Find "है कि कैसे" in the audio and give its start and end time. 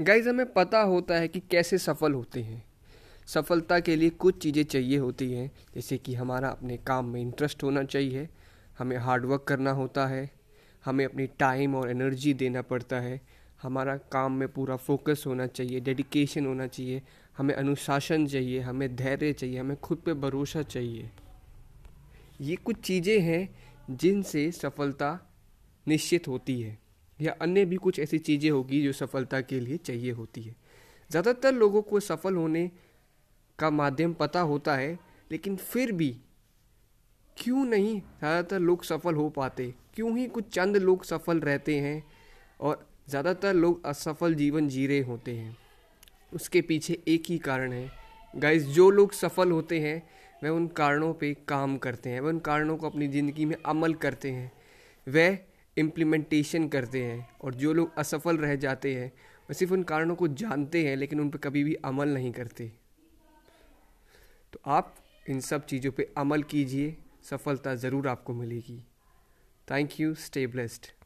1.14-1.78